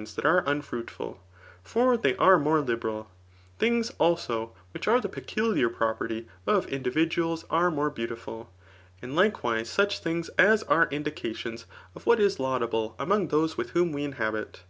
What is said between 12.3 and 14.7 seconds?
laudable among those with whom we inhabit.